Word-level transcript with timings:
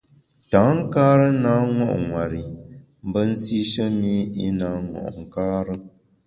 Tankare 0.51 1.29
na 1.43 1.53
ṅo’ 1.77 1.89
nwer 2.07 2.31
i 2.43 2.45
mbe 3.07 3.21
nsishe 3.31 3.85
mi 3.99 4.15
i 4.45 4.47
na 4.59 4.67
ṅo’ 4.91 5.03
nkare. 5.23 5.75